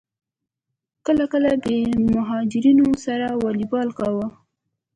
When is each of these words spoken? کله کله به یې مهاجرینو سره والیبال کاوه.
کله 1.05 1.23
کله 1.33 1.49
به 1.61 1.69
یې 1.79 1.85
مهاجرینو 2.15 2.87
سره 3.05 3.27
والیبال 3.41 3.89
کاوه. 3.99 4.27